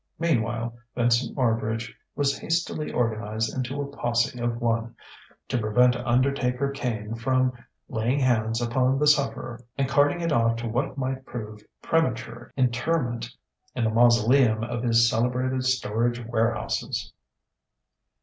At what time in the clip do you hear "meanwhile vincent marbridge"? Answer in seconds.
0.17-1.93